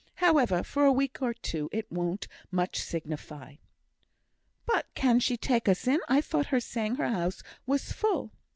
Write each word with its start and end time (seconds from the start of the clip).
However, 0.15 0.63
for 0.63 0.83
a 0.83 0.91
week 0.91 1.21
or 1.21 1.31
two 1.31 1.69
it 1.71 1.85
won't 1.91 2.27
much 2.49 2.79
signify." 2.81 3.57
"But 4.65 4.87
can 4.95 5.19
she 5.19 5.37
take 5.37 5.69
us 5.69 5.85
in, 5.85 5.99
sir? 5.99 6.05
I 6.09 6.21
thought 6.21 6.47
I 6.47 6.49
heard 6.49 6.59
her 6.59 6.59
saying 6.59 6.95
her 6.95 7.07
house 7.09 7.43
was 7.67 7.91
full." 7.91 8.31